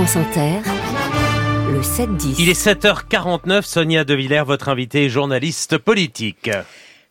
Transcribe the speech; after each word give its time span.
France 0.00 0.16
Inter, 0.16 0.62
le 1.70 1.82
7-10. 1.82 2.36
Il 2.38 2.48
est 2.48 2.58
7h49, 2.58 3.60
Sonia 3.60 4.02
De 4.02 4.14
Villers, 4.14 4.44
votre 4.46 4.70
invitée 4.70 5.10
journaliste 5.10 5.76
politique. 5.76 6.48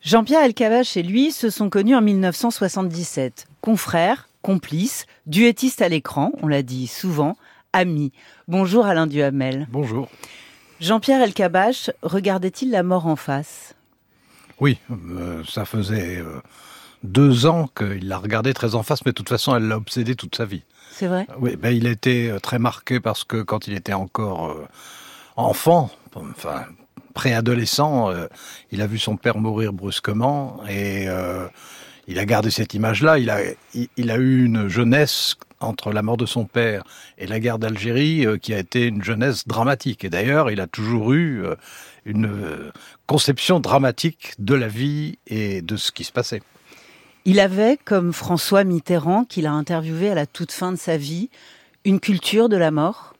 Jean-Pierre 0.01 0.41
Elkabbach 0.41 0.97
et 0.97 1.03
lui 1.03 1.31
se 1.31 1.51
sont 1.51 1.69
connus 1.69 1.95
en 1.95 2.01
1977. 2.01 3.45
Confrères, 3.61 4.27
complices, 4.41 5.05
duettistes 5.27 5.83
à 5.83 5.87
l'écran, 5.87 6.31
on 6.41 6.47
l'a 6.47 6.63
dit 6.63 6.87
souvent, 6.87 7.37
amis. 7.73 8.11
Bonjour 8.47 8.87
Alain 8.87 9.05
Duhamel. 9.05 9.67
Bonjour. 9.69 10.09
Jean-Pierre 10.79 11.21
Elkabbach 11.21 11.91
regardait-il 12.01 12.71
la 12.71 12.81
mort 12.81 13.05
en 13.05 13.15
face? 13.15 13.75
Oui, 14.59 14.79
euh, 14.89 15.43
ça 15.47 15.65
faisait 15.65 16.17
euh, 16.17 16.41
deux 17.03 17.45
ans 17.45 17.69
qu'il 17.77 18.07
la 18.07 18.17
regardait 18.17 18.53
très 18.53 18.73
en 18.73 18.81
face, 18.81 19.05
mais 19.05 19.11
de 19.11 19.15
toute 19.15 19.29
façon, 19.29 19.55
elle 19.55 19.67
l'a 19.67 19.77
obsédé 19.77 20.15
toute 20.15 20.35
sa 20.35 20.45
vie. 20.45 20.63
C'est 20.91 21.07
vrai 21.07 21.27
Oui, 21.39 21.55
ben, 21.55 21.69
il 21.69 21.87
été 21.87 22.29
euh, 22.29 22.39
très 22.39 22.59
marqué 22.59 22.99
parce 22.99 23.23
que 23.23 23.41
quand 23.41 23.67
il 23.67 23.73
était 23.73 23.93
encore 23.93 24.51
euh, 24.51 24.67
enfant, 25.35 25.89
enfin 26.15 26.65
préadolescent, 27.13 28.11
euh, 28.11 28.27
il 28.71 28.81
a 28.81 28.87
vu 28.87 28.97
son 28.97 29.17
père 29.17 29.37
mourir 29.37 29.73
brusquement 29.73 30.61
et 30.69 31.07
euh, 31.07 31.47
il 32.09 32.17
a 32.17 32.25
gardé 32.25 32.49
cette 32.49 32.73
image-là. 32.73 33.19
Il 33.19 33.29
a, 33.29 33.39
il, 33.95 34.11
a 34.11 34.17
eu 34.17 34.43
une 34.43 34.67
jeunesse 34.67 35.35
entre 35.59 35.91
la 35.91 36.01
mort 36.01 36.17
de 36.17 36.25
son 36.25 36.45
père 36.45 36.83
et 37.17 37.27
la 37.27 37.39
guerre 37.39 37.59
d'Algérie 37.59 38.25
euh, 38.25 38.37
qui 38.37 38.53
a 38.53 38.57
été 38.57 38.87
une 38.87 39.03
jeunesse 39.03 39.47
dramatique. 39.47 40.03
Et 40.03 40.09
d'ailleurs, 40.09 40.49
il 40.49 40.59
a 40.59 40.67
toujours 40.67 41.13
eu 41.13 41.45
euh, 41.45 41.55
une 42.05 42.25
euh, 42.25 42.71
conception 43.05 43.59
dramatique 43.59 44.33
de 44.39 44.55
la 44.55 44.67
vie 44.67 45.19
et 45.27 45.61
de 45.61 45.77
ce 45.77 45.91
qui 45.91 46.03
se 46.03 46.11
passait. 46.11 46.41
Il 47.25 47.39
avait, 47.39 47.77
comme 47.83 48.13
François 48.13 48.63
Mitterrand, 48.63 49.25
qu'il 49.25 49.45
a 49.45 49.51
interviewé 49.51 50.09
à 50.09 50.15
la 50.15 50.25
toute 50.25 50.51
fin 50.51 50.71
de 50.71 50.77
sa 50.77 50.97
vie, 50.97 51.29
une 51.85 51.99
culture 51.99 52.49
de 52.49 52.57
la 52.57 52.71
mort 52.71 53.13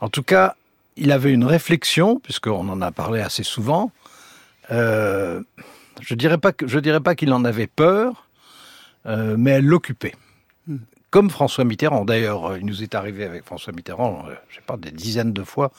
En 0.00 0.08
tout 0.08 0.22
cas, 0.22 0.56
il 0.96 1.12
avait 1.12 1.32
une 1.32 1.44
réflexion, 1.44 2.20
puisqu'on 2.20 2.68
en 2.68 2.80
a 2.80 2.92
parlé 2.92 3.20
assez 3.20 3.42
souvent. 3.42 3.92
Euh, 4.70 5.42
je 6.00 6.14
dirais 6.14 6.38
pas 6.38 6.52
que 6.52 6.66
je 6.66 6.78
dirais 6.78 7.00
pas 7.00 7.14
qu'il 7.14 7.32
en 7.32 7.44
avait 7.44 7.66
peur, 7.66 8.28
euh, 9.06 9.36
mais 9.38 9.52
elle 9.52 9.66
l'occupait. 9.66 10.14
Comme 11.10 11.28
François 11.28 11.64
Mitterrand. 11.64 12.06
D'ailleurs, 12.06 12.56
il 12.56 12.64
nous 12.64 12.82
est 12.82 12.94
arrivé 12.94 13.24
avec 13.24 13.44
François 13.44 13.72
Mitterrand, 13.72 14.24
euh, 14.28 14.34
je 14.48 14.56
sais 14.56 14.62
pas, 14.66 14.76
des 14.76 14.90
dizaines 14.90 15.32
de 15.32 15.44
fois, 15.44 15.70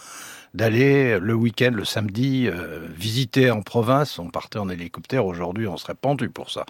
d'aller 0.54 1.20
le 1.20 1.34
week-end, 1.34 1.72
le 1.73 1.86
samedi, 1.86 2.48
euh, 2.48 2.80
visiter 2.96 3.50
en 3.52 3.62
province. 3.62 4.20
On 4.20 4.30
partait 4.30 4.59
en 4.59 4.70
hélicoptère. 4.70 5.26
Aujourd'hui, 5.26 5.68
on 5.68 5.78
serait 5.78 5.96
pendu 5.96 6.30
pour 6.30 6.52
ça. 6.52 6.66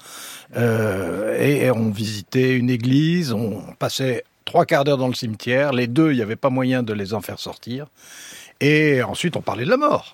Euh, 0.56 1.38
et, 1.40 1.66
et 1.66 1.72
on 1.72 1.90
visitait 1.90 2.56
une 2.56 2.70
église. 2.70 3.34
On 3.34 3.62
passait 3.80 4.24
trois 4.46 4.66
quarts 4.66 4.84
d'heure 4.84 4.98
dans 4.98 5.08
le 5.08 5.14
cimetière. 5.14 5.74
Les 5.74 5.88
deux, 5.88 6.12
il 6.12 6.16
n'y 6.16 6.22
avait 6.22 6.36
pas 6.36 6.50
moyen 6.50 6.84
de 6.84 6.94
les 6.94 7.14
en 7.14 7.22
faire 7.22 7.40
sortir. 7.40 7.88
Et 8.62 9.04
ensuite, 9.04 9.36
on 9.36 9.42
parlait 9.42 9.66
de 9.66 9.70
la 9.70 9.78
mort. 9.78 10.14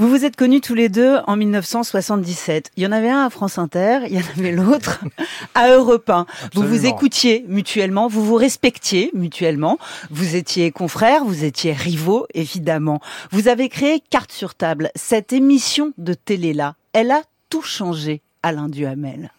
Vous 0.00 0.08
vous 0.08 0.24
êtes 0.24 0.34
connus 0.34 0.62
tous 0.62 0.74
les 0.74 0.88
deux 0.88 1.18
en 1.26 1.36
1977. 1.36 2.70
Il 2.78 2.82
y 2.82 2.86
en 2.86 2.92
avait 2.92 3.10
un 3.10 3.26
à 3.26 3.28
France 3.28 3.58
Inter, 3.58 3.98
il 4.06 4.14
y 4.14 4.16
en 4.16 4.22
avait 4.38 4.52
l'autre 4.52 5.04
à 5.54 5.68
Europe 5.74 6.08
1. 6.08 6.24
Vous 6.54 6.62
vous 6.62 6.86
écoutiez 6.86 7.44
mutuellement, 7.48 8.08
vous 8.08 8.24
vous 8.24 8.36
respectiez 8.36 9.10
mutuellement. 9.12 9.76
Vous 10.08 10.36
étiez 10.36 10.70
confrères, 10.70 11.26
vous 11.26 11.44
étiez 11.44 11.74
rivaux, 11.74 12.26
évidemment. 12.32 13.02
Vous 13.30 13.48
avez 13.48 13.68
créé 13.68 14.00
Carte 14.08 14.32
sur 14.32 14.54
table. 14.54 14.90
Cette 14.94 15.34
émission 15.34 15.92
de 15.98 16.14
télé-là, 16.14 16.76
elle 16.94 17.10
a 17.10 17.20
tout 17.50 17.60
changé, 17.60 18.22
Alain 18.42 18.70
Duhamel. 18.70 19.30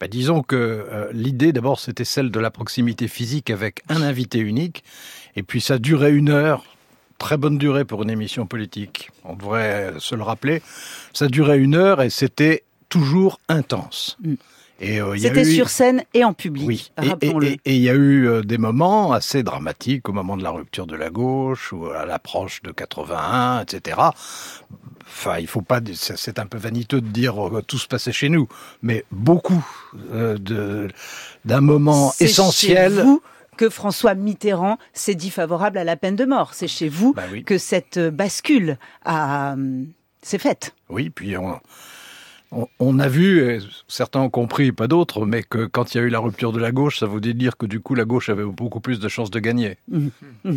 Bah, 0.00 0.08
disons 0.08 0.42
que 0.42 0.56
euh, 0.56 1.12
l'idée, 1.12 1.52
d'abord, 1.52 1.78
c'était 1.78 2.02
celle 2.02 2.32
de 2.32 2.40
la 2.40 2.50
proximité 2.50 3.06
physique 3.06 3.50
avec 3.50 3.84
un 3.88 4.02
invité 4.02 4.40
unique. 4.40 4.82
Et 5.36 5.44
puis, 5.44 5.60
ça 5.60 5.78
durait 5.78 6.10
une 6.10 6.30
heure. 6.30 6.64
Très 7.22 7.36
bonne 7.36 7.56
durée 7.56 7.84
pour 7.84 8.02
une 8.02 8.10
émission 8.10 8.46
politique. 8.46 9.10
On 9.24 9.34
devrait 9.36 9.94
se 9.98 10.14
le 10.16 10.22
rappeler. 10.24 10.60
Ça 11.12 11.28
durait 11.28 11.58
une 11.58 11.76
heure 11.76 12.02
et 12.02 12.10
c'était 12.10 12.64
toujours 12.88 13.38
intense. 13.48 14.16
Mm. 14.22 14.34
Euh, 14.82 15.12
a 15.12 15.18
C'était 15.18 15.42
eu- 15.48 15.54
sur 15.54 15.68
scène 15.68 16.02
et 16.12 16.24
en 16.24 16.32
public, 16.32 16.66
Oui, 16.66 16.90
et- 17.00 17.08
rappelons-le. 17.10 17.56
il 17.64 17.76
y 17.76 17.88
a 17.88 17.92
eu 17.94 18.26
euh, 18.26 18.42
des 18.42 18.58
moments 18.58 19.12
assez 19.12 19.44
dramatiques 19.44 20.08
au 20.08 20.12
moment 20.12 20.36
de 20.36 20.42
la 20.42 20.50
rupture 20.50 20.88
de 20.88 20.96
la 20.96 21.08
gauche 21.10 21.72
ou 21.72 21.86
à 21.86 22.04
l'approche 22.04 22.60
de 22.62 22.72
81, 22.72 23.60
etc. 23.60 23.98
Enfin, 25.06 25.38
il 25.38 25.46
faut 25.46 25.62
pas, 25.62 25.78
c'est 25.94 26.40
un 26.40 26.46
peu 26.46 26.58
vaniteux 26.58 27.00
de 27.00 27.06
dire 27.06 27.46
euh, 27.46 27.62
tout 27.62 27.78
se 27.78 27.86
passait 27.86 28.10
chez 28.10 28.28
nous, 28.28 28.48
mais 28.82 29.04
beaucoup 29.12 29.64
euh, 30.12 30.36
de 30.38 30.88
d'un 31.44 31.60
moment 31.60 32.12
essentiel. 32.18 32.94
chez 32.96 33.02
vous 33.02 33.22
que 33.56 33.68
François 33.68 34.14
Mitterrand 34.14 34.78
s'est 34.92 35.14
dit 35.14 35.30
favorable 35.30 35.78
à 35.78 35.84
la 35.84 35.96
peine 35.96 36.16
de 36.16 36.24
mort. 36.24 36.54
C'est 36.54 36.68
chez 36.68 36.88
vous 36.88 37.12
Bah 37.14 37.24
oui. 37.30 37.44
que 37.44 37.58
cette 37.58 37.96
euh, 37.98 38.10
bascule 38.10 38.78
a, 39.04 39.52
euh, 39.54 39.84
s'est 40.22 40.38
faite. 40.38 40.74
Oui, 40.88 41.10
puis 41.10 41.34
on, 42.80 42.98
a 42.98 43.08
vu, 43.08 43.60
certains 43.88 44.20
ont 44.20 44.28
compris, 44.28 44.72
pas 44.72 44.86
d'autres, 44.86 45.24
mais 45.24 45.42
que 45.42 45.64
quand 45.64 45.94
il 45.94 45.98
y 45.98 46.00
a 46.00 46.04
eu 46.04 46.10
la 46.10 46.18
rupture 46.18 46.52
de 46.52 46.58
la 46.60 46.70
gauche, 46.70 46.98
ça 46.98 47.06
voulait 47.06 47.32
dire 47.32 47.56
que 47.56 47.64
du 47.64 47.80
coup 47.80 47.94
la 47.94 48.04
gauche 48.04 48.28
avait 48.28 48.44
beaucoup 48.44 48.80
plus 48.80 49.00
de 49.00 49.08
chances 49.08 49.30
de 49.30 49.38
gagner. 49.38 49.78
Euh, 49.92 50.56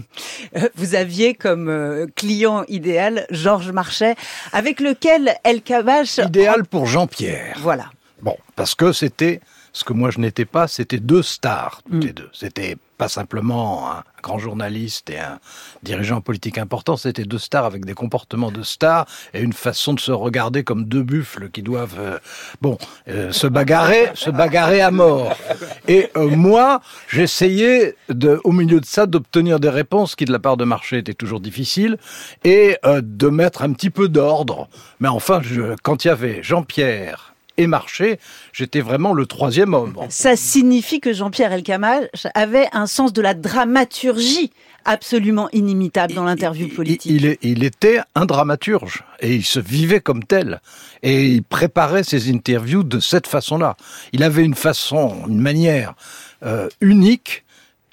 Vous 0.76 0.96
aviez 0.96 1.34
comme 1.36 2.08
client 2.16 2.66
idéal 2.68 3.26
Georges 3.30 3.72
Marchais, 3.72 4.16
avec 4.52 4.82
lequel 4.82 5.36
El 5.46 5.62
Kabbach... 5.62 6.18
Idéal 6.18 6.66
pour 6.66 6.86
Jean-Pierre. 6.86 7.58
Voilà. 7.62 7.90
Bon, 8.22 8.36
parce 8.58 8.76
que 8.76 8.92
c'était 8.92 9.40
ce 9.76 9.84
que 9.84 9.92
moi 9.92 10.10
je 10.10 10.20
n'étais 10.20 10.46
pas, 10.46 10.68
c'était 10.70 11.00
deux 11.00 11.22
stars, 11.22 11.82
Mm. 11.90 12.00
les 12.00 12.14
deux. 12.14 12.30
C'était 12.32 12.78
pas 12.98 13.10
simplement 13.10 13.92
un 13.92 14.04
grand 14.24 14.38
journaliste 14.40 15.10
et 15.10 15.20
un 15.20 15.40
dirigeant 15.84 16.22
politique 16.22 16.58
important, 16.58 16.96
c'était 16.96 17.26
deux 17.26 17.38
stars 17.38 17.66
avec 17.66 17.84
des 17.84 17.94
comportements 17.94 18.52
de 18.52 18.64
stars 18.64 19.06
et 19.34 19.42
une 19.42 19.52
façon 19.52 19.94
de 19.94 20.00
se 20.00 20.14
regarder 20.14 20.64
comme 20.64 20.86
deux 20.86 21.04
buffles 21.04 21.50
qui 21.50 21.62
doivent, 21.62 22.00
euh, 22.00 22.18
bon, 22.62 22.78
euh, 23.10 23.34
se 23.34 23.48
bagarrer, 23.48 24.12
se 24.14 24.30
bagarrer 24.30 24.80
à 24.80 24.92
mort. 24.92 25.36
Et 25.90 26.10
euh, 26.16 26.30
moi, 26.30 26.80
j'essayais 27.10 27.98
de, 28.08 28.40
au 28.46 28.54
milieu 28.54 28.80
de 28.80 28.86
ça, 28.86 29.08
d'obtenir 29.08 29.60
des 29.60 29.70
réponses 29.70 30.16
qui, 30.16 30.24
de 30.24 30.32
la 30.32 30.40
part 30.40 30.56
de 30.56 30.64
Marché, 30.64 31.00
étaient 31.00 31.14
toujours 31.14 31.42
difficiles 31.42 31.98
et 32.46 32.78
de 32.86 33.28
mettre 33.28 33.62
un 33.62 33.74
petit 33.74 33.90
peu 33.90 34.08
d'ordre. 34.08 34.70
Mais 35.02 35.10
enfin, 35.10 35.42
je, 35.44 35.76
quand 35.84 36.06
il 36.06 36.08
y 36.08 36.12
avait 36.12 36.42
Jean-Pierre 36.42 37.35
et 37.58 37.68
Marché, 37.68 38.20
j'étais 38.54 38.82
vraiment 38.82 39.14
le 39.14 39.26
troisième 39.26 39.74
homme. 39.74 39.96
Ça 40.10 40.36
signifie 40.36 41.00
que 41.00 41.14
Jean-Pierre 41.14 41.54
El 41.54 41.64
Kabbach 41.64 42.28
avait 42.34 42.68
un 42.74 42.88
sens 42.88 43.14
de 43.14 43.22
la 43.22 43.34
dramaturgie 43.34 44.52
absolument 44.86 45.50
inimitable 45.52 46.14
dans 46.14 46.24
l'interview 46.24 46.68
politique. 46.68 47.12
Il, 47.42 47.64
était 47.64 48.00
un 48.14 48.26
dramaturge 48.26 49.04
et 49.20 49.36
il 49.36 49.44
se 49.44 49.60
vivait 49.60 50.00
comme 50.00 50.24
tel. 50.24 50.62
Et 51.02 51.26
il 51.26 51.44
préparait 51.44 52.04
ses 52.04 52.32
interviews 52.32 52.84
de 52.84 53.00
cette 53.00 53.28
façon-là. 53.28 53.76
Il 54.14 54.24
avait 54.24 54.44
une 54.44 54.56
façon, 54.56 55.16
une 55.28 55.42
manière 55.42 55.96
euh, 56.46 56.70
unique. 56.82 57.44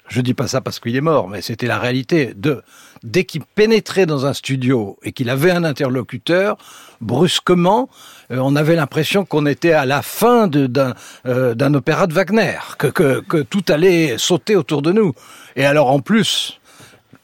Je 0.07 0.21
dis 0.21 0.35
pas 0.35 0.47
ça 0.47 0.61
parce 0.61 0.79
qu'il 0.79 0.95
est 0.95 1.01
mort, 1.01 1.27
mais 1.27 1.41
c'était 1.41 1.65
la 1.65 1.79
réalité 1.79 2.33
de 2.35 2.61
dès 3.03 3.25
qu'il 3.25 3.41
pénétrait 3.43 4.05
dans 4.05 4.25
un 4.25 4.33
studio 4.33 4.97
et 5.03 5.11
qu'il 5.11 5.29
avait 5.29 5.51
un 5.51 5.63
interlocuteur, 5.63 6.57
brusquement, 7.01 7.89
euh, 8.31 8.37
on 8.41 8.55
avait 8.55 8.75
l'impression 8.75 9.25
qu'on 9.25 9.45
était 9.45 9.73
à 9.73 9.85
la 9.85 10.01
fin 10.01 10.47
d'un 10.47 10.93
euh, 11.25 11.53
d'un 11.53 11.73
opéra 11.73 12.07
de 12.07 12.13
Wagner, 12.13 12.59
que, 12.77 12.87
que, 12.87 13.19
que 13.19 13.37
tout 13.37 13.63
allait 13.67 14.17
sauter 14.17 14.55
autour 14.55 14.81
de 14.81 14.91
nous. 14.91 15.13
Et 15.55 15.65
alors 15.65 15.91
en 15.91 15.99
plus, 15.99 16.59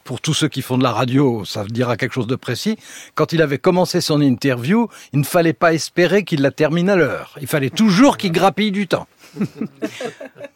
pour 0.04 0.20
tous 0.20 0.34
ceux 0.34 0.48
qui 0.48 0.60
font 0.60 0.76
de 0.76 0.82
la 0.82 0.92
radio, 0.92 1.44
ça 1.44 1.64
dira 1.64 1.96
quelque 1.96 2.14
chose 2.14 2.26
de 2.26 2.36
précis. 2.36 2.76
Quand 3.14 3.32
il 3.32 3.42
avait 3.42 3.58
commencé 3.58 4.00
son 4.00 4.20
interview, 4.20 4.88
il 5.12 5.20
ne 5.20 5.24
fallait 5.24 5.52
pas 5.52 5.72
espérer 5.72 6.24
qu'il 6.24 6.42
la 6.42 6.50
termine 6.50 6.90
à 6.90 6.96
l'heure. 6.96 7.36
Il 7.40 7.46
fallait 7.46 7.70
toujours 7.70 8.16
qu'il 8.16 8.32
grappille 8.32 8.72
du 8.72 8.88
temps. 8.88 9.06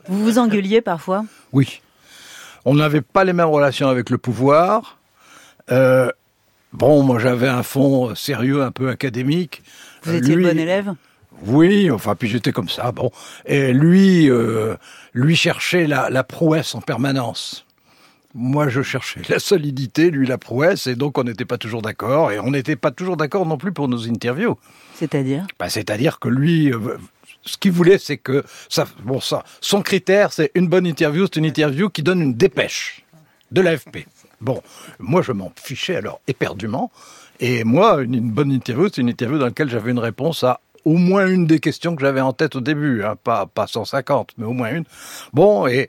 Vous 0.08 0.24
vous 0.24 0.38
engueuliez 0.38 0.80
parfois? 0.80 1.24
Oui. 1.52 1.80
On 2.64 2.74
n'avait 2.74 3.02
pas 3.02 3.24
les 3.24 3.32
mêmes 3.32 3.46
relations 3.46 3.88
avec 3.88 4.10
le 4.10 4.18
pouvoir. 4.18 4.98
Euh, 5.70 6.10
bon, 6.72 7.02
moi 7.02 7.18
j'avais 7.18 7.48
un 7.48 7.62
fond 7.62 8.14
sérieux, 8.14 8.62
un 8.62 8.70
peu 8.70 8.88
académique. 8.90 9.62
Vous 10.02 10.12
Euh, 10.12 10.18
étiez 10.18 10.34
lui- 10.36 10.44
le 10.44 10.50
bon 10.50 10.58
élève? 10.58 10.94
Oui, 11.46 11.90
enfin, 11.90 12.14
puis 12.14 12.28
j'étais 12.28 12.52
comme 12.52 12.68
ça, 12.68 12.92
bon. 12.92 13.10
Et 13.44 13.72
lui, 13.72 14.30
euh, 14.30 14.76
lui 15.14 15.34
cherchait 15.34 15.86
la, 15.86 16.08
la 16.08 16.22
prouesse 16.22 16.74
en 16.74 16.80
permanence. 16.80 17.66
Moi, 18.36 18.68
je 18.68 18.82
cherchais 18.82 19.20
la 19.28 19.38
solidité, 19.38 20.10
lui 20.10 20.26
la 20.26 20.38
prouesse, 20.38 20.86
et 20.86 20.94
donc 20.96 21.18
on 21.18 21.24
n'était 21.24 21.44
pas 21.44 21.58
toujours 21.58 21.82
d'accord, 21.82 22.30
et 22.32 22.38
on 22.38 22.50
n'était 22.50 22.76
pas 22.76 22.90
toujours 22.92 23.16
d'accord 23.16 23.46
non 23.46 23.56
plus 23.58 23.72
pour 23.72 23.88
nos 23.88 24.08
interviews. 24.08 24.56
C'est-à-dire? 24.94 25.46
Bah, 25.58 25.68
C'est-à-dire 25.68 26.18
que 26.20 26.28
lui, 26.28 26.72
euh, 26.72 26.98
ce 27.42 27.56
qu'il 27.56 27.72
voulait, 27.72 27.98
c'est 27.98 28.16
que 28.16 28.44
ça, 28.68 28.86
bon, 29.04 29.20
ça, 29.20 29.44
son 29.60 29.82
critère, 29.82 30.32
c'est 30.32 30.50
une 30.54 30.68
bonne 30.68 30.86
interview, 30.86 31.26
c'est 31.26 31.36
une 31.36 31.44
interview 31.46 31.90
qui 31.90 32.02
donne 32.02 32.20
une 32.22 32.34
dépêche 32.34 33.04
de 33.52 33.60
l'AFP. 33.60 34.06
Bon, 34.44 34.62
moi, 34.98 35.22
je 35.22 35.32
m'en 35.32 35.50
fichais 35.56 35.96
alors 35.96 36.20
éperdument, 36.28 36.90
et 37.40 37.64
moi, 37.64 38.02
une, 38.02 38.14
une 38.14 38.30
bonne 38.30 38.52
interview, 38.52 38.88
c'est 38.88 39.00
une 39.00 39.08
interview 39.08 39.38
dans 39.38 39.46
laquelle 39.46 39.70
j'avais 39.70 39.90
une 39.90 39.98
réponse 39.98 40.44
à 40.44 40.60
au 40.84 40.98
moins 40.98 41.26
une 41.26 41.46
des 41.46 41.60
questions 41.60 41.96
que 41.96 42.02
j'avais 42.02 42.20
en 42.20 42.32
tête 42.34 42.56
au 42.56 42.60
début, 42.60 43.02
hein, 43.04 43.16
pas, 43.22 43.46
pas 43.46 43.66
150, 43.66 44.32
mais 44.36 44.44
au 44.44 44.52
moins 44.52 44.70
une. 44.70 44.84
Bon, 45.32 45.66
et 45.66 45.88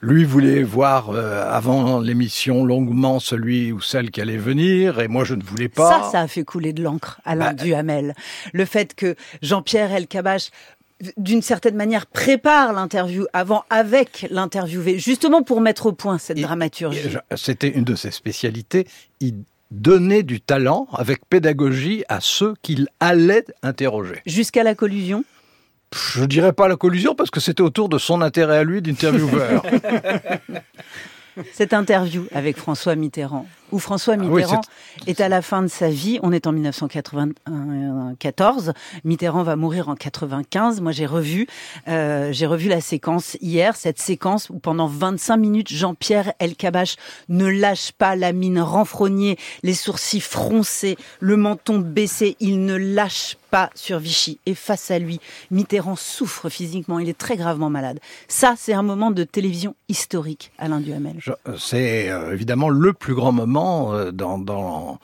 lui 0.00 0.24
voulait 0.24 0.62
voir 0.62 1.10
euh, 1.10 1.44
avant 1.48 2.00
l'émission 2.00 2.64
longuement 2.64 3.20
celui 3.20 3.72
ou 3.72 3.80
celle 3.80 4.10
qui 4.10 4.20
allait 4.20 4.36
venir, 4.38 5.00
et 5.00 5.06
moi 5.06 5.24
je 5.24 5.34
ne 5.34 5.42
voulais 5.42 5.68
pas. 5.68 6.02
Ça, 6.04 6.10
ça 6.10 6.20
a 6.20 6.28
fait 6.28 6.44
couler 6.44 6.72
de 6.72 6.82
l'encre, 6.82 7.20
Alain 7.24 7.52
Bah, 7.52 7.62
Duhamel. 7.62 8.14
Le 8.52 8.64
fait 8.64 8.94
que 8.94 9.14
Jean-Pierre 9.42 9.92
Elkabach 9.92 10.50
d'une 11.16 11.42
certaine 11.42 11.74
manière 11.74 12.06
prépare 12.06 12.72
l'interview 12.72 13.26
avant 13.32 13.64
avec 13.70 14.26
l'interviewé 14.30 14.98
justement 14.98 15.42
pour 15.42 15.60
mettre 15.60 15.86
au 15.86 15.92
point 15.92 16.18
cette 16.18 16.38
Et- 16.38 16.42
dramaturgie. 16.42 17.16
C'était 17.36 17.68
une 17.68 17.84
de 17.84 17.94
ses 17.94 18.10
spécialités. 18.10 18.86
Il 19.20 19.34
donnait 19.70 20.22
du 20.22 20.40
talent 20.40 20.86
avec 20.92 21.24
pédagogie 21.28 22.04
à 22.08 22.18
ceux 22.20 22.54
qu'il 22.62 22.88
allait 23.00 23.44
interroger. 23.62 24.20
Jusqu'à 24.26 24.62
la 24.62 24.74
collusion? 24.74 25.24
Je 26.14 26.24
dirais 26.24 26.52
pas 26.52 26.68
la 26.68 26.76
collusion 26.76 27.14
parce 27.14 27.30
que 27.30 27.40
c'était 27.40 27.62
autour 27.62 27.88
de 27.88 27.98
son 27.98 28.22
intérêt 28.22 28.58
à 28.58 28.64
lui 28.64 28.80
d'intervieweur. 28.80 29.62
Cette 31.52 31.72
interview 31.72 32.26
avec 32.34 32.56
François 32.58 32.94
Mitterrand, 32.94 33.46
où 33.72 33.78
François 33.78 34.14
Ah 34.14 34.18
oui, 34.22 34.28
Mitterrand 34.28 34.60
est 35.06 35.20
à 35.20 35.28
la 35.28 35.42
fin 35.42 35.62
de 35.62 35.66
sa 35.68 35.88
vie, 35.88 36.18
on 36.22 36.32
est 36.32 36.46
en 36.46 36.52
1994, 36.52 38.72
Mitterrand 39.04 39.42
va 39.42 39.56
mourir 39.56 39.88
en 39.88 39.94
95. 39.96 40.80
Moi, 40.80 40.92
j'ai 40.92 41.06
revu, 41.06 41.46
euh, 41.88 42.32
j'ai 42.32 42.46
revu 42.46 42.68
la 42.68 42.80
séquence 42.80 43.36
hier, 43.40 43.76
cette 43.76 44.00
séquence 44.00 44.50
où 44.50 44.58
pendant 44.58 44.86
25 44.86 45.36
minutes, 45.36 45.72
Jean-Pierre 45.72 46.32
Elkabach 46.38 46.96
ne 47.28 47.46
lâche 47.46 47.92
pas 47.92 48.16
la 48.16 48.32
mine 48.32 48.60
renfrognée, 48.60 49.38
les 49.62 49.74
sourcils 49.74 50.20
froncés, 50.20 50.96
le 51.20 51.36
menton 51.36 51.78
baissé, 51.78 52.36
il 52.40 52.64
ne 52.64 52.74
lâche 52.76 53.36
pas 53.50 53.70
sur 53.74 53.98
Vichy. 53.98 54.38
Et 54.46 54.54
face 54.54 54.90
à 54.90 54.98
lui, 54.98 55.20
Mitterrand 55.50 55.96
souffre 55.96 56.48
physiquement, 56.48 56.98
il 56.98 57.08
est 57.08 57.18
très 57.18 57.36
gravement 57.36 57.68
malade. 57.68 58.00
Ça, 58.28 58.54
c'est 58.56 58.72
un 58.72 58.82
moment 58.82 59.10
de 59.10 59.24
télévision 59.24 59.74
historique, 59.88 60.52
Alain 60.58 60.80
Duhamel. 60.80 61.16
Je- 61.18 61.32
C'est 61.58 62.08
euh, 62.08 62.32
évidemment 62.32 62.70
le 62.70 62.92
plus 62.94 63.14
grand 63.14 63.32
moment 63.32 63.61
euh, 63.62 64.12
dans, 64.12 64.38
dans 64.38 64.98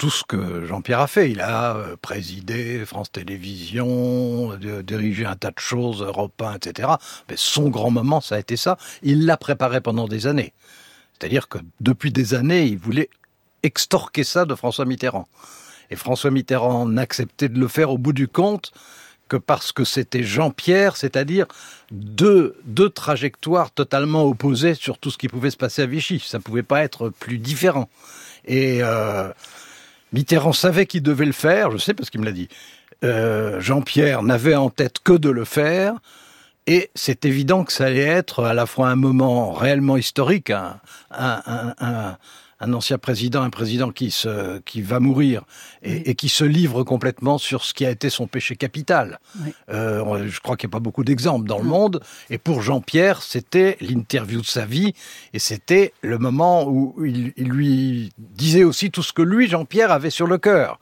tout 0.00 0.08
ce 0.08 0.24
que 0.24 0.64
Jean-Pierre 0.64 1.00
a 1.00 1.06
fait. 1.06 1.30
Il 1.30 1.42
a 1.42 1.76
euh, 1.76 1.94
présidé 2.00 2.86
France 2.86 3.12
Télévisions, 3.12 4.52
euh, 4.52 4.82
dirigé 4.82 5.26
un 5.26 5.36
tas 5.36 5.50
de 5.50 5.58
choses, 5.58 6.00
Europe 6.02 6.40
1, 6.40 6.54
etc. 6.54 6.88
Mais 7.28 7.34
son 7.36 7.68
grand 7.68 7.90
moment, 7.90 8.22
ça 8.22 8.36
a 8.36 8.38
été 8.38 8.56
ça. 8.56 8.78
Il 9.02 9.26
l'a 9.26 9.36
préparé 9.36 9.82
pendant 9.82 10.08
des 10.08 10.26
années. 10.26 10.54
C'est-à-dire 11.12 11.48
que 11.48 11.58
depuis 11.80 12.10
des 12.12 12.32
années, 12.32 12.64
il 12.64 12.78
voulait 12.78 13.10
extorquer 13.62 14.24
ça 14.24 14.46
de 14.46 14.54
François 14.54 14.86
Mitterrand. 14.86 15.28
Et 15.90 15.96
François 15.96 16.30
Mitterrand 16.30 16.86
n'acceptait 16.86 17.50
de 17.50 17.60
le 17.60 17.68
faire 17.68 17.90
au 17.90 17.98
bout 17.98 18.14
du 18.14 18.26
compte 18.26 18.72
que 19.30 19.36
parce 19.36 19.70
que 19.70 19.84
c'était 19.84 20.24
Jean-Pierre, 20.24 20.96
c'est-à-dire 20.96 21.46
deux, 21.92 22.56
deux 22.64 22.90
trajectoires 22.90 23.70
totalement 23.70 24.24
opposées 24.24 24.74
sur 24.74 24.98
tout 24.98 25.10
ce 25.10 25.16
qui 25.16 25.28
pouvait 25.28 25.50
se 25.50 25.56
passer 25.56 25.82
à 25.82 25.86
Vichy. 25.86 26.18
Ça 26.18 26.38
ne 26.38 26.42
pouvait 26.42 26.64
pas 26.64 26.82
être 26.82 27.08
plus 27.08 27.38
différent. 27.38 27.88
Et 28.44 28.80
euh, 28.82 29.30
Mitterrand 30.12 30.52
savait 30.52 30.86
qu'il 30.86 31.02
devait 31.02 31.26
le 31.26 31.32
faire, 31.32 31.70
je 31.70 31.78
sais 31.78 31.94
parce 31.94 32.10
qu'il 32.10 32.20
me 32.20 32.26
l'a 32.26 32.32
dit. 32.32 32.48
Euh, 33.04 33.60
Jean-Pierre 33.60 34.22
n'avait 34.22 34.56
en 34.56 34.68
tête 34.68 34.98
que 35.02 35.12
de 35.12 35.30
le 35.30 35.44
faire. 35.44 35.94
Et 36.66 36.90
c'est 36.94 37.24
évident 37.24 37.64
que 37.64 37.72
ça 37.72 37.86
allait 37.86 38.00
être 38.00 38.44
à 38.44 38.52
la 38.52 38.66
fois 38.66 38.88
un 38.88 38.96
moment 38.96 39.52
réellement 39.52 39.96
historique, 39.96 40.52
un, 42.60 42.72
ancien 42.72 42.98
président, 42.98 43.42
un 43.42 43.50
président 43.50 43.90
qui, 43.90 44.10
se, 44.10 44.58
qui 44.60 44.82
va 44.82 45.00
mourir 45.00 45.42
et, 45.82 46.10
et 46.10 46.14
qui 46.14 46.28
se 46.28 46.44
livre 46.44 46.84
complètement 46.84 47.38
sur 47.38 47.64
ce 47.64 47.74
qui 47.74 47.86
a 47.86 47.90
été 47.90 48.10
son 48.10 48.26
péché 48.26 48.56
capital. 48.56 49.20
Oui. 49.44 49.52
Euh, 49.70 50.28
je 50.28 50.40
crois 50.40 50.56
qu'il 50.56 50.68
n'y 50.68 50.72
a 50.72 50.76
pas 50.76 50.80
beaucoup 50.80 51.04
d'exemples 51.04 51.46
dans 51.46 51.58
le 51.58 51.64
monde. 51.64 52.00
Et 52.28 52.38
pour 52.38 52.62
Jean-Pierre, 52.62 53.22
c'était 53.22 53.76
l'interview 53.80 54.40
de 54.40 54.46
sa 54.46 54.64
vie 54.64 54.94
et 55.32 55.38
c'était 55.38 55.92
le 56.02 56.18
moment 56.18 56.68
où 56.68 56.94
il, 57.04 57.32
il 57.36 57.48
lui 57.48 58.12
disait 58.18 58.64
aussi 58.64 58.90
tout 58.90 59.02
ce 59.02 59.12
que 59.12 59.22
lui, 59.22 59.48
Jean-Pierre, 59.48 59.90
avait 59.90 60.10
sur 60.10 60.26
le 60.26 60.38
cœur. 60.38 60.78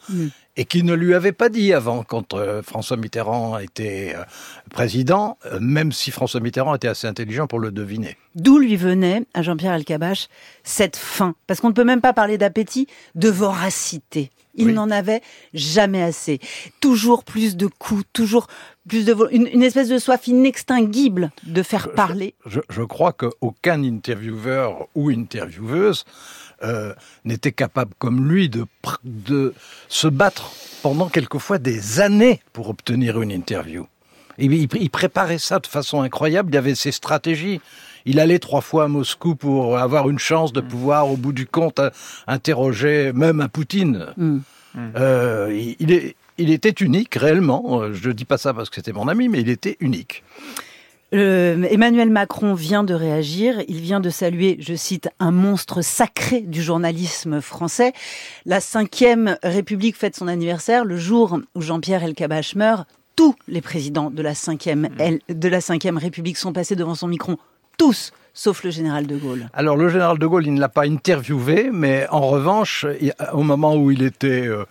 Et 0.60 0.64
qui 0.64 0.82
ne 0.82 0.93
lui 0.93 1.14
avait 1.14 1.31
pas 1.32 1.49
dit 1.49 1.72
avant, 1.72 2.02
quand 2.02 2.34
euh, 2.34 2.62
François 2.62 2.96
Mitterrand 2.96 3.58
était 3.58 4.12
euh, 4.16 4.25
président, 4.70 5.38
euh, 5.46 5.58
même 5.60 5.93
si 5.93 6.10
François 6.10 6.40
Mitterrand 6.40 6.75
était 6.75 6.88
assez 6.88 7.06
intelligent 7.06 7.46
pour 7.46 7.60
le 7.60 7.70
deviner. 7.70 8.16
D'où 8.34 8.58
lui 8.58 8.75
venait 8.76 9.22
à 9.34 9.43
Jean-Pierre 9.43 9.75
Elkabach 9.75 10.28
cette 10.64 10.96
faim 10.96 11.37
Parce 11.46 11.60
qu'on 11.60 11.69
ne 11.69 11.75
peut 11.75 11.84
même 11.84 12.00
pas 12.00 12.12
parler 12.12 12.38
d'appétit, 12.38 12.88
de 13.14 13.28
voracité. 13.28 14.31
Il 14.60 14.66
Oui. 14.66 14.72
n'en 14.72 14.90
avait 14.90 15.22
jamais 15.55 16.02
assez. 16.02 16.40
Toujours 16.81 17.22
plus 17.22 17.56
de 17.56 17.69
coups, 17.69 18.02
toujours 18.12 18.49
plus 18.88 19.04
de 19.04 19.14
une, 19.31 19.46
une 19.52 19.62
espèce 19.62 19.88
de 19.88 19.99
soif 19.99 20.26
inextinguible 20.26 21.31
de 21.44 21.62
faire 21.62 21.87
Je- 21.90 21.94
parler. 21.94 22.34
Je, 22.46 22.58
je 22.69 22.82
crois 22.82 23.12
qu'aucun 23.12 23.84
intervieweur 23.84 24.88
ou 24.96 25.11
intervieweuse 25.11 26.04
euh, 26.62 26.94
n'était 27.25 27.52
capable 27.52 27.93
comme 27.99 28.28
lui 28.28 28.49
de, 28.49 29.55
se 29.88 30.08
battre 30.08 30.52
pendant 30.82 31.08
quelquefois 31.08 31.58
des 31.58 32.00
années 32.00 32.40
pour 32.52 32.69
obtenir 32.69 33.20
une 33.20 33.31
interview. 33.31 33.87
Et 34.38 34.46
il, 34.46 34.69
il 34.75 34.90
préparait 34.90 35.38
ça 35.38 35.58
de 35.58 35.66
façon 35.66 36.02
incroyable, 36.02 36.50
il 36.52 36.56
avait 36.56 36.75
ses 36.75 36.93
stratégies. 36.93 37.60
Il 38.05 38.20
allait 38.20 38.38
trois 38.38 38.60
fois 38.60 38.84
à 38.84 38.88
Moscou 38.88 39.34
pour 39.34 39.76
avoir 39.76 40.08
une 40.08 40.19
chance 40.19 40.52
de 40.52 40.60
pouvoir, 40.60 41.10
au 41.10 41.16
bout 41.16 41.32
du 41.32 41.46
compte, 41.46 41.78
euh, 41.78 41.90
interroger 42.26 43.12
même 43.12 43.40
un 43.40 43.49
Poutine. 43.49 44.06
Mm. 44.16 44.38
Euh, 44.96 45.49
il, 45.52 45.76
il 45.81 45.93
est, 45.93 46.16
il 46.38 46.50
était 46.50 46.70
unique, 46.70 47.16
réellement. 47.16 47.93
Je 47.93 48.08
ne 48.08 48.14
dis 48.14 48.25
pas 48.25 48.38
ça 48.38 48.54
parce 48.54 48.70
que 48.70 48.76
c'était 48.76 48.93
mon 48.93 49.08
ami, 49.08 49.28
mais 49.28 49.40
il 49.40 49.49
était 49.49 49.76
unique. 49.81 50.22
Euh, 51.14 51.66
Emmanuel 51.70 52.10
Macron 52.10 52.52
vient 52.55 52.84
de 52.84 52.93
réagir. 52.93 53.62
Il 53.66 53.81
vient 53.81 54.00
de 54.00 54.10
saluer, 54.10 54.56
je 54.60 54.75
cite, 54.75 55.08
un 55.20 55.31
monstre 55.31 55.81
sacré 55.82 56.40
du 56.43 56.62
journalisme 56.62 57.40
français. 57.40 57.93
La 58.44 58.60
cinquième 58.60 59.38
République 59.43 59.96
fête 59.96 60.16
son 60.16 60.28
anniversaire 60.28 60.84
le 60.84 60.99
jour 60.99 61.38
où 61.55 61.62
Jean-Pierre 61.62 62.02
Elkabach 62.05 62.55
meurt. 62.56 62.87
Tous 63.16 63.34
les 63.49 63.60
présidents 63.62 64.10
de 64.10 64.22
la 64.22 64.34
cinquième, 64.34 64.90
L- 64.99 65.20
de 65.28 65.49
la 65.49 65.60
cinquième 65.60 65.96
République 65.99 66.37
sont 66.37 66.52
passés 66.52 66.76
devant 66.76 66.94
son 66.94 67.08
micro. 67.08 67.37
Tous, 67.78 68.12
sauf 68.34 68.62
le 68.62 68.70
général 68.70 69.06
de 69.06 69.16
Gaulle. 69.16 69.49
Alors 69.54 69.76
le 69.76 69.88
général 69.88 70.19
de 70.19 70.26
Gaulle, 70.26 70.46
il 70.46 70.54
ne 70.54 70.61
l'a 70.61 70.69
pas 70.69 70.84
interviewé, 70.87 71.70
mais 71.72 72.06
en 72.11 72.20
revanche, 72.28 72.87
au 73.32 73.43
moment 73.43 73.75
où 73.76 73.90
il 73.90 74.02
était 74.02 74.46
euh, 74.46 74.64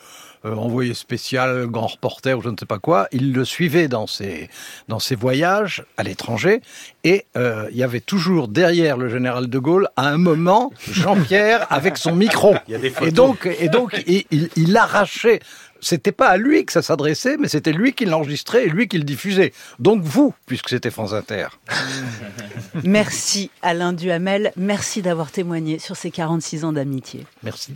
envoyé 0.56 0.94
spécial, 0.94 1.68
grand 1.68 1.88
reporter 1.88 2.38
ou 2.38 2.42
je 2.42 2.50
ne 2.50 2.56
sais 2.60 2.66
pas 2.66 2.80
quoi, 2.80 3.08
il 3.12 3.34
le 3.34 3.46
suivait 3.46 3.88
dans 3.88 4.08
ses, 4.08 4.50
dans 4.88 5.00
ses 5.00 5.16
voyages 5.16 5.84
à 5.98 6.04
l'étranger 6.04 6.62
et 7.04 7.26
euh, 7.36 7.68
il 7.72 7.78
y 7.78 7.84
avait 7.84 8.00
toujours 8.00 8.48
derrière 8.48 8.98
le 8.98 9.10
général 9.10 9.48
de 9.48 9.60
Gaulle, 9.60 9.90
à 9.96 10.08
un 10.10 10.18
moment, 10.18 10.72
Jean-Pierre 10.92 11.68
avec 11.72 11.98
son 11.98 12.16
micro. 12.16 12.56
Il 12.68 12.72
y 12.72 12.76
a 12.76 12.80
des 12.80 12.90
photos. 12.90 13.08
Et 13.08 13.12
donc, 13.12 13.50
et 13.60 13.70
donc 13.70 14.04
il, 14.08 14.26
il, 14.32 14.50
il 14.56 14.78
arrachait. 14.78 15.40
C'était 15.80 16.12
pas 16.12 16.28
à 16.28 16.38
lui 16.38 16.66
que 16.66 16.74
ça 16.74 16.82
s'adressait, 16.82 17.38
mais 17.38 17.48
c'était 17.48 17.72
lui 17.72 17.94
qui 17.94 18.06
l'enregistrait 18.06 18.66
et 18.66 18.70
lui 18.70 18.88
qui 18.88 18.98
le 18.98 19.04
diffusait. 19.04 19.54
Donc 19.80 20.02
vous, 20.02 20.34
puisque 20.46 20.70
c'était 20.70 20.92
France 20.92 21.14
Inter. 21.14 21.48
Merci 22.84 23.52
Alain 23.62 23.94
Duhamel. 23.94 24.52
Merci 24.56 25.02
d'avoir 25.02 25.32
témoigné 25.32 25.80
sur 25.80 25.96
ces 25.96 26.12
46 26.12 26.66
ans 26.66 26.74
d'amitié. 26.74 27.26
Merci. 27.44 27.74